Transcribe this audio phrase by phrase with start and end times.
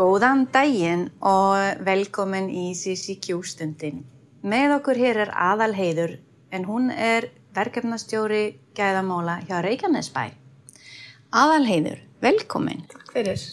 [0.00, 3.98] Góðan daginn og velkomin í CCQ stundin.
[4.40, 6.14] Með okkur hér er aðal heiður
[6.56, 10.22] en hún er verkefnastjóri gæðamála hjá Reykjanesbæ.
[11.36, 12.86] Aðal heiður, velkomin.
[12.88, 13.44] Takk fyrir.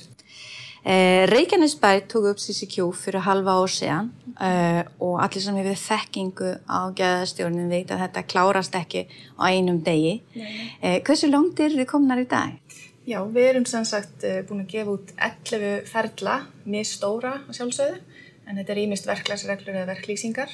[0.88, 6.54] Eh, Reykjanesbæ tók upp CCQ fyrir halva ár síðan eh, og allir sem hefur þekkingu
[6.64, 9.04] á gæðastjórnin veit að þetta klárast ekki
[9.36, 10.22] á einum degi.
[10.80, 12.56] Eh, hversu langt er þið komnar í dag?
[13.08, 17.60] Já, við erum sem sagt eh, búin að gefa út 11 ferla, mjög stóra að
[17.60, 18.02] sjálfsögðu,
[18.44, 20.52] en þetta er ímist verklagsreglur eða verklýsingar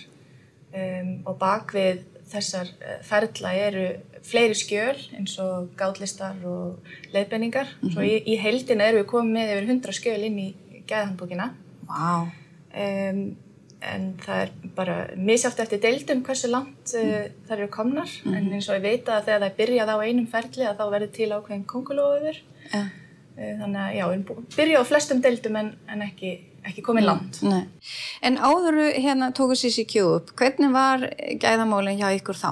[0.74, 3.88] um, og bak við þessar eh, ferla eru
[4.24, 7.74] fleiri skjöl eins og gátlistar og leiðbenningar.
[7.88, 10.48] Svo í, í heildina erum við komið með yfir 100 skjöl inn í
[10.86, 11.50] gæðhandbókina.
[11.90, 12.30] Vá,
[12.74, 13.36] Um,
[13.84, 18.70] en það er bara misjátt eftir deildum hversu langt uh, þær eru komnar en eins
[18.70, 21.30] og ég veit að þegar það er byrjað á einum ferli að þá verður til
[21.34, 22.40] ákveðin kongulóður
[22.72, 22.82] ja.
[22.84, 26.34] uh, þannig að já, bú- byrjað á flestum deildum en, en ekki,
[26.70, 27.64] ekki komið langt Nei.
[28.24, 31.10] En áður hérna tóku CCQ upp, hvernig var
[31.44, 32.52] gæðamálinn hjá ykkur þá?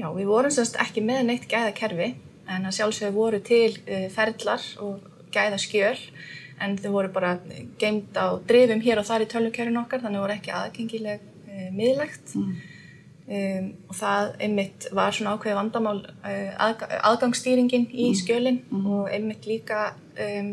[0.00, 2.12] Já, við vorum semst ekki með neitt gæðakerfi
[2.50, 5.96] en að sjálfsögðu voru til uh, ferlar og gæðaskjöl
[6.60, 7.36] en þau voru bara
[7.80, 12.34] geimt á drifum hér og þar í tölvukerfinu okkar þannig voru ekki aðgengileg uh, miðlegt
[12.36, 19.48] um, og það einmitt var svona ákveði vandamál uh, aðg aðgangsstýringin í skjölin og einmitt
[19.48, 20.52] líka um,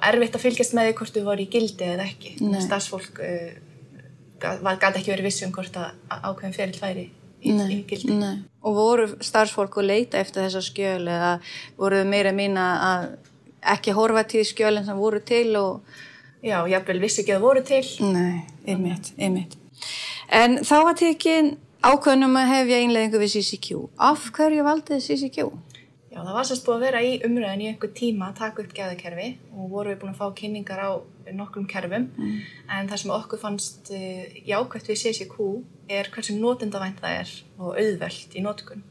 [0.00, 2.36] erfitt að fylgjast með því hvort þau voru í gildi eða ekki.
[2.64, 3.50] Starfsfólk uh,
[4.42, 7.04] gæti ekki verið viss um hvort að að ákveðin ferill væri
[7.42, 8.16] í, í gildi.
[8.16, 8.40] Nei.
[8.62, 11.34] Og voru starfsfólk að leita eftir þessa skjöl eða
[11.78, 13.06] voru þau meira að minna að
[13.74, 15.98] ekki horfa til skjölinn sem voru til og...
[16.42, 17.84] Já, jafnvel vissi ekki að voru til.
[18.02, 19.58] Nei, einmitt, einmitt.
[20.32, 21.52] En þá var tekin
[21.86, 23.84] ákveðnum að hefja einleðingu við CCQ.
[24.10, 25.46] Af hverju valdið CCQ?
[26.12, 28.72] Já, það var sérst búið að vera í umröðin í einhver tíma að taka upp
[28.76, 30.90] gæðakerfi og voru við búin að fá kynningar á
[31.32, 35.46] nokkrum kerfum en það sem okkur fannst uh, jákvæmt við CCQ
[35.88, 38.84] er hversu notendavænt það er og auðvelt í notkun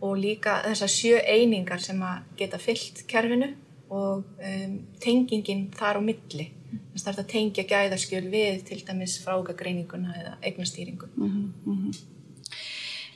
[0.00, 3.52] og líka þessar sjö einingar sem að geta fyllt kerfinu
[3.88, 6.50] og um, tengingin þar á milli.
[6.92, 11.08] Þess að það er að tengja gæðaskjöl við til dæmis frágagreininguna eða eignastýringu.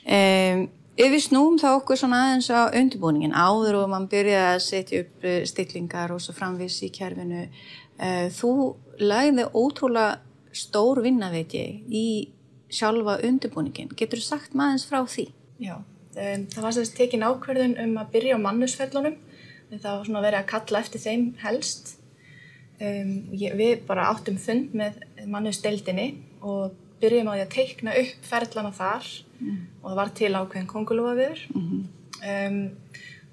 [0.03, 0.63] Um,
[0.97, 5.03] ef við snúum þá okkur svona aðeins á undirbúningin áður og mann byrjaði að setja
[5.05, 8.51] upp eh, stillingar og svo framvis í kerfinu uh, þú
[9.01, 10.19] lagði ótrúlega
[10.53, 12.05] stór vinna veit ég í
[12.73, 15.27] sjálfa undirbúningin getur þú sagt maður frá því?
[15.61, 19.17] Já, um, það var sérst tekin ákverðun um að byrja á mannusferlunum
[19.81, 21.95] það var svona verið að kalla eftir þeim helst.
[22.83, 24.97] Um, ég, við bara áttum fund með
[25.29, 26.07] mannusdeildinni
[26.41, 26.73] og
[27.03, 29.11] byrjum á því að teikna upp ferlana þar.
[29.83, 32.59] Og það var til ákveðin kongulúa viður um,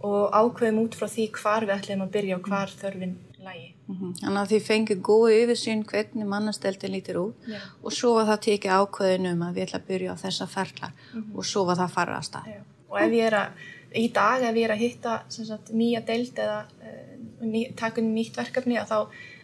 [0.03, 3.69] og ákveðum út frá því hvar við ætlum að byrja og hvar þörfin lægi.
[3.91, 4.15] Mhm.
[4.21, 7.37] Þannig að þið fengið góðu yfirsyn hvernig mannasteltin lítir út.
[7.47, 7.61] Já.
[7.83, 10.93] og svo var það tekið ákveðin um að við ætla að byrja á þessa ferlar
[11.34, 12.51] og svo var það farið að stað.
[12.91, 13.49] Og ef ég er að,
[13.97, 17.11] í dag ef ég er að hitta sagt, nýja deild eða uh,
[17.43, 18.99] ný, taka inn nýtt verkefni þá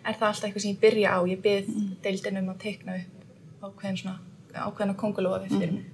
[0.06, 1.20] er það alltaf eitthvað sem ég byrja á.
[1.26, 1.92] Ég byrð mm.
[2.04, 4.18] deildin um að teikna upp ákveðin svona,
[4.54, 5.88] ákveðina kongulófi fyrir mig.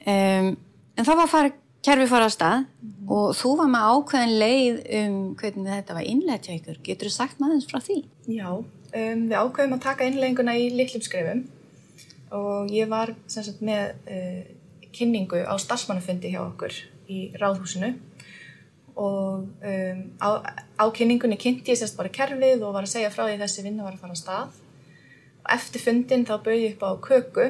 [0.00, 0.52] Um,
[0.96, 2.68] en það var farið, kerfi farið að stað
[3.10, 6.78] og þú var með ákveðin leið um hvernig þetta var innlega til ykkur.
[6.86, 7.98] Getur þú sagt maður frá því?
[8.30, 11.44] Já, um, við ákveðum að taka innlegginguna í litlum skrefum
[12.30, 14.40] og ég var sem sagt með uh,
[14.94, 16.76] kynningu á starfsmannafundi hjá okkur
[17.10, 17.94] í ráðhúsinu.
[19.00, 20.28] Og um, á,
[20.76, 23.86] á kynningunni kynnti ég sérst bara kerfið og var að segja frá því þessi vinna
[23.86, 24.62] var að fara að stað.
[25.40, 27.46] Og eftir fundin þá bauði ég upp á köku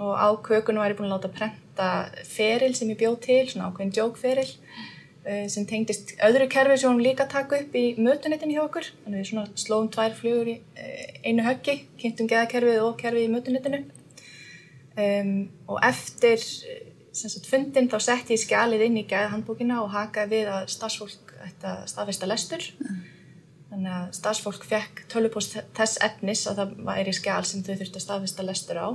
[0.00, 1.92] og á kökunu var ég búin að láta prenta
[2.28, 7.04] feril sem ég bjóð til, svona ákveðin jókferil uh, sem tengdist öðru kerfi sem vorum
[7.04, 8.92] líka taka upp í mötunetin hjá okkur.
[9.04, 13.32] Þannig við svona slóum tvær flugur í uh, einu höggi, kynntum geðakerfið og kerfið í
[13.32, 13.84] mötunetinu
[14.96, 15.36] um,
[15.68, 16.40] og eftir
[17.12, 21.68] sagt, fundin þá sett ég skjalið inn í geðhandbókina og hakaði við að starfsfólk ætti
[21.68, 22.68] að staðfesta lestur.
[23.72, 28.06] Þannig að starfsfólk fekk tölvupost þess efnis að það væri skjal sem þau þurfti að
[28.06, 28.88] staðfesta lestur á.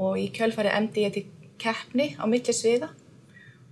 [0.00, 1.26] Og í kjölfari emdi ég til
[1.60, 2.88] keppni á milli sviða.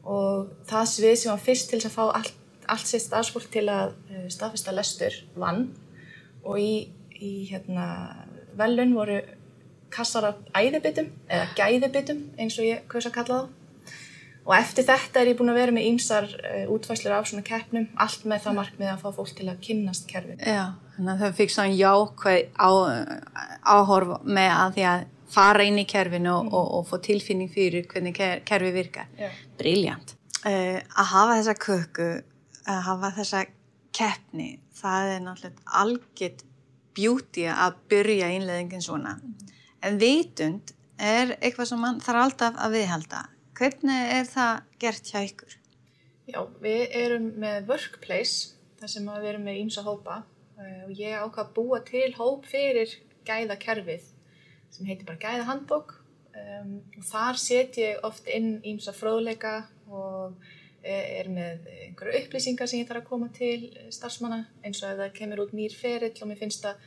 [0.04, 2.36] Og það svið sem var fyrst til að fá allt,
[2.68, 5.70] allt sitt starfsfólk til að eh, staðfesta lestur vann.
[6.44, 6.72] Og í,
[7.16, 7.86] í hérna,
[8.60, 9.20] velun voru
[9.92, 13.56] kassar af æðibitum eða gæðibitum eins og ég kaus að kalla það
[14.40, 17.88] og eftir þetta er ég búin að vera með ýmsar uh, útfæslur af svona keppnum
[18.00, 21.38] allt með það markmið að fá fólk til að kynnast kerfin Já, þannig að það
[21.40, 22.70] fikk svona jákvæð á,
[23.76, 27.86] áhorf með að því að fara inn í kerfinu og, og, og få tilfinning fyrir
[27.90, 29.10] hvernig ker, kerfi virkar.
[29.18, 29.30] Já.
[29.60, 30.16] Briljant.
[30.40, 32.08] Uh, að hafa þessa köku,
[32.64, 33.44] að hafa þessa
[33.96, 34.50] keppni,
[34.80, 36.44] það er náttúrulega algjört
[36.96, 39.18] beauty að byrja innleðingin svona.
[39.20, 39.59] En
[40.00, 43.22] vitund er eitthvað sem mann þarf alltaf að viðhalda.
[43.56, 45.56] Hvernig er það gert hjá ykkur?
[46.30, 51.16] Já, við erum með workplace, þar sem við erum með ímsa hópa uh, og ég
[51.16, 52.94] ákvað að búa til hóp fyrir
[53.26, 54.06] gæðakerfið
[54.70, 55.96] sem heitir bara gæðahandbók
[56.38, 60.38] um, og þar set ég oft inn ímsa fróðleika og
[60.80, 65.16] er með einhverju upplýsingar sem ég þarf að koma til starfsmanna eins og ef það
[65.18, 66.86] kemur út nýr ferill og mér finnst að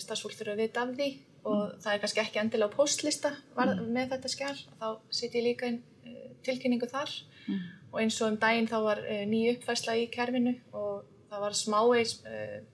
[0.00, 1.08] starfsfólk þurfa að vita af því
[1.44, 1.80] og mm.
[1.84, 3.88] það er kannski ekki endilega á postlista var, mm.
[3.96, 4.86] með þetta skjál þá
[5.18, 7.12] set ég líka inn uh, tilkynningu þar
[7.46, 7.64] mm.
[7.92, 11.04] og eins og um daginn þá var uh, ný uppfærsla í kerfinu og
[11.34, 12.10] það var smáeis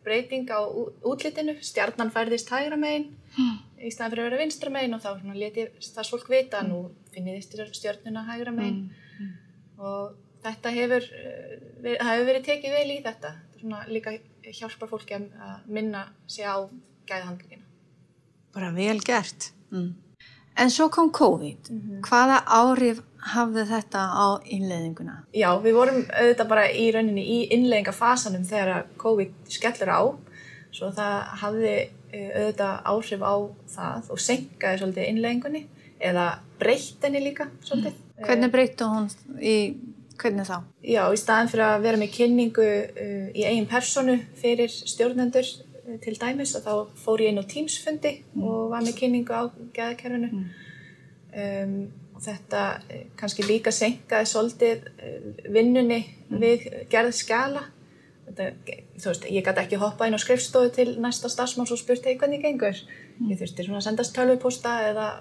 [0.04, 0.60] breyting á
[1.08, 3.06] útlitinu, stjarnan færðist hægra megin
[3.80, 6.82] í staðan fyrir að vera vinstra megin og þá leti starfsfólk vita nú
[7.14, 8.90] finnist stjörnuna hægra megin
[9.80, 10.12] og
[10.44, 11.06] þetta hefur,
[11.84, 13.32] það hefur verið tekið vel í þetta.
[13.60, 14.14] Svona líka
[14.46, 16.64] hjálpar fólki að minna sig á
[17.08, 17.59] gæðhandlingina.
[18.54, 19.52] Bara vel gert.
[19.70, 19.94] Mm.
[20.60, 21.70] En svo kom COVID.
[21.70, 22.00] Mm -hmm.
[22.08, 23.02] Hvaða áhrif
[23.34, 25.24] hafði þetta á innleðinguna?
[25.34, 30.02] Já, við vorum auðvitað bara í rauninni í innleðingafasanum þegar COVID skellur á.
[30.72, 33.34] Svo það hafði auðvitað áhrif á
[33.76, 35.66] það og senkaði svolítið innleðingunni
[36.00, 36.26] eða
[36.60, 37.94] breyttinni líka svolítið.
[37.94, 38.24] Mm.
[38.26, 39.08] Hvernig breyttu hún
[39.40, 39.56] í,
[40.20, 40.62] hvernig þá?
[40.82, 45.48] Já, í staðan fyrir að vera með kynningu uh, í eigin personu fyrir stjórnendur
[46.04, 48.44] til dæmis og þá fór ég inn á tímsfundi mm.
[48.44, 49.42] og var með kynningu á
[49.76, 50.46] geðakerfinu mm.
[51.42, 51.74] um,
[52.14, 56.38] og þetta uh, kannski líka senkaði svolítið uh, vinnunni mm.
[56.42, 57.66] við gerð skala
[58.28, 58.50] þetta,
[59.00, 62.16] þú veist, ég gæti ekki hoppa inn á skrifstofu til næsta stafsmanns og spurt hei
[62.16, 63.30] hvernig gengur mm.
[63.32, 65.12] ég þurfti svona að sendast tölvuposta eða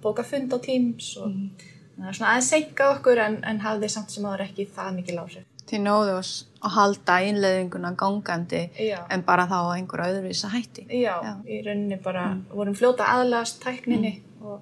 [0.00, 1.68] bóka fund á tíms og mm
[2.00, 5.18] það er svona aðeins senka okkur en, en hafði samt sem aður ekki það mikið
[5.18, 6.14] lási Þið nóðu
[6.60, 8.98] að halda einleðinguna gangandi Já.
[9.12, 11.32] en bara þá að einhver öðruvísa hætti Já, Já.
[11.46, 12.42] í rauninni bara mm.
[12.52, 14.42] vorum fljóta aðlast tækninni mm.
[14.44, 14.60] og,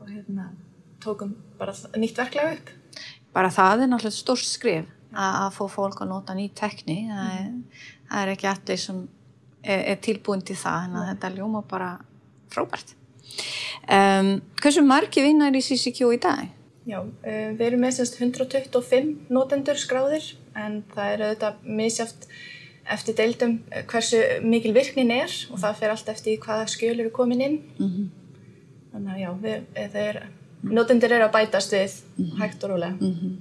[0.00, 0.48] og hérna,
[1.04, 2.74] tókum bara nýtt verklega upp
[3.36, 7.46] Bara það er náttúrulega stór skrif að, fá fólk að nota nýtt tækni það er,
[7.46, 7.88] mm.
[8.10, 9.02] það er ekki allir sem
[9.62, 11.94] er, er tilbúin til það en þetta ljóma bara
[12.52, 12.96] frábært
[13.84, 16.57] um, Hversu margi vinnar í CCQ í dag?
[16.88, 22.24] Já, uh, við erum með semst 125 notendur skráðir en það er auðvitað misjáft
[22.88, 27.10] eftir deildum eh, hversu mikil virknin er og það fer allt eftir hvaða skjöl eru
[27.12, 27.58] komin inn.
[27.76, 28.06] Mm -hmm.
[28.92, 30.20] Þannig að já, við, eh, er,
[30.62, 32.38] notendur eru að bætast við mm -hmm.
[32.40, 32.96] hægt og rólega.
[33.00, 33.36] Mm -hmm.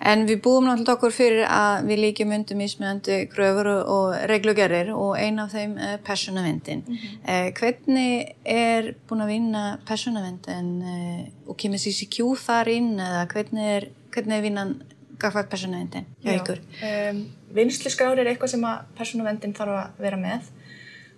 [0.00, 5.14] En við búum náttúrulega okkur fyrir að við líkjum undir mismjöndi gröfur og reglugerir og
[5.20, 6.82] ein af þeim er persónavendin.
[6.86, 7.28] Mm -hmm.
[7.28, 13.64] eh, hvernig er búin að vinna persónavendin eh, og kemur CCQ þar inn eða hvernig
[13.76, 14.82] er, hvernig er vinnan
[15.18, 16.60] gafað persónavendin hjá ykkur?
[16.82, 17.26] Um,
[17.56, 20.40] Vinsluskrári er eitthvað sem að persónavendin þarf að vera með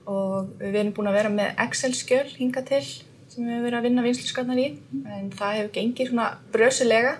[0.09, 2.85] og við erum búin að vera með Excel-skjöl hinga til
[3.29, 4.69] sem við hefur verið að vinna vinsluskráðnar í
[5.17, 7.17] en það hefur gengið svona brösulega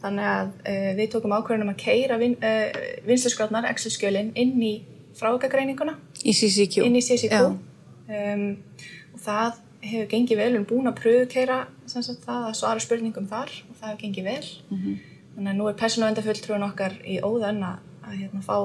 [0.00, 4.74] Þannig að uh, við tókum ákveðunum að keira vin, uh, eh, vinslisgráðnar, Excel-skjölinn, inn í
[5.18, 5.98] fráökagreininguna.
[6.24, 6.86] Í CCQ.
[6.86, 7.42] Inn í CCQ.
[8.10, 8.46] Um,
[9.14, 12.82] og það hefur gengið vel, við erum búin að pröfu keira sagt, það að svara
[12.84, 14.50] spurningum þar og það hefur gengið vel.
[14.70, 14.98] Mm -hmm.
[15.34, 18.56] Þannig að nú er persónuvendafulltrúin okkar í óðan að, að hérna, fá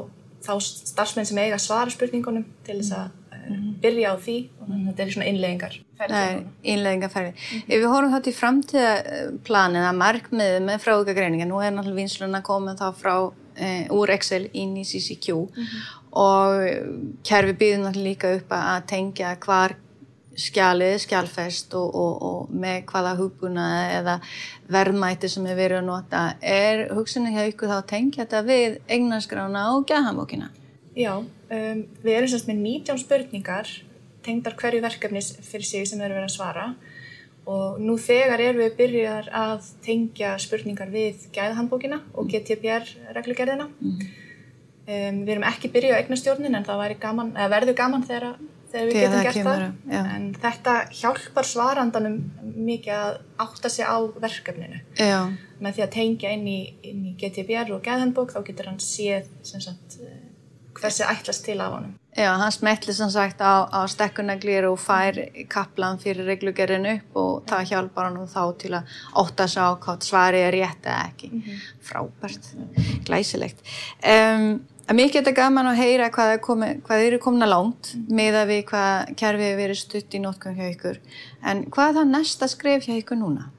[0.46, 3.25] þá starfsmenn sem eiga að svara spurningunum til þess að mm -hmm.
[3.82, 5.78] Byrja á því og að þetta er svona innleggingar
[6.64, 7.64] innleggingarferði mm -hmm.
[7.68, 12.82] ef við horfum þá til framtíðaplanin að markmiðu með fráðugagreininga nú er náttúrulega vinsluna komið
[12.82, 13.16] þá frá
[13.56, 15.82] e, úr Excel inn í CCQ mm -hmm.
[16.12, 16.52] og
[17.24, 19.76] kerfi býðum náttúrulega líka upp að tengja hvar
[20.36, 24.20] skjalið, skjalfest og, og, og með hvaða hugbúna eða
[24.68, 26.36] verðmæti sem er verið að nota.
[26.42, 30.50] Er hugsunni hjá ykkur þá að tengja þetta við eignaskrána og gæðhamókina
[30.96, 33.72] Já, um, við erum semst með 19 spurningar
[34.26, 36.70] tengdar hverju verkefnis fyrir sig sem við erum verið að svara
[37.46, 43.70] og nú þegar erum við byrjar að tengja spurningar við gæðhandbókina og GTPR reglugerðina.
[43.70, 44.00] Mm.
[44.86, 48.40] Um, við erum ekki byrjað á eignastjórnin en það gaman, verður gaman þegar,
[48.72, 49.64] þegar við getum gert það.
[49.86, 50.10] það.
[50.16, 52.20] En þetta hjálpar svarandanum
[52.56, 54.82] mikið að átta sig á verkefninu.
[54.98, 55.20] Já.
[55.62, 59.30] Með því að tengja inn í, inn í GTPR og gæðhandbók þá getur hann séð
[59.46, 60.00] sem sagt
[60.80, 61.94] hversi ætlast til af honum.
[62.18, 65.18] Já, hann smetli sem sagt á, á stekkunaglir og fær
[65.52, 70.08] kaplan fyrir reglugerinn upp og það hjálpar hann þá til að ótta sig á hvað
[70.08, 71.32] svari er rétt eða ekki.
[71.32, 71.60] Mm -hmm.
[71.90, 72.44] Frábært,
[73.06, 73.60] glæsilegt.
[74.04, 74.64] Um,
[74.94, 78.16] Mér geta gaman að heyra hvað, er komi, hvað eru komna langt mm.
[78.16, 81.00] með að við hvað kerfið er verið stutt í nótkunn hjá ykkur.
[81.42, 83.50] En hvað er það næsta skref hjá ykkur núna?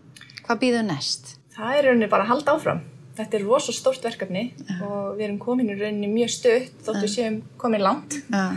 [0.47, 1.41] Hvað býður næst?
[1.57, 2.81] Það er rauninni bara að halda áfram
[3.17, 4.79] þetta er rosalega stórt verkefni ja.
[4.87, 7.13] og við erum komin í rauninni mjög stutt þóttu ja.
[7.13, 8.49] séum komin langt ja.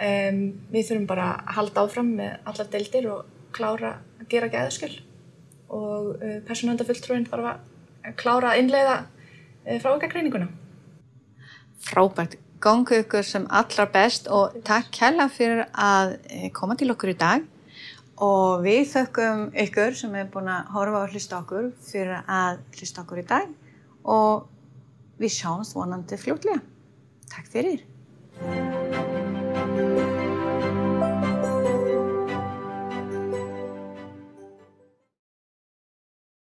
[0.00, 0.38] Um,
[0.72, 4.94] við þurfum bara að halda áfram með allar deildir og klára að gera gæðaskjöl
[5.76, 10.48] og uh, persónuvendafulltrúin þarf að klára að innleiða uh, fráverkagreininguna.
[11.84, 12.38] Frábært.
[12.64, 16.16] Gangu ykkur sem allra best og takk kella fyrir að
[16.56, 17.44] koma til okkur í dag
[18.20, 23.04] og við þökkum ykkur sem er búin að horfa og hlusta okkur fyrir að hlusta
[23.04, 23.48] okkur í dag
[24.04, 24.46] og
[25.20, 26.62] við sjáumst vonandi fljótlega.
[27.30, 27.84] Takk fyrir.